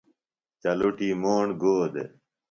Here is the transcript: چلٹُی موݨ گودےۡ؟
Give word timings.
چلٹُی 0.61 1.09
موݨ 1.21 1.45
گودےۡ؟ 1.61 2.09